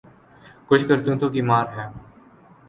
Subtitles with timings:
[0.67, 1.85] کچھ کرتوتوں کی مار ہے۔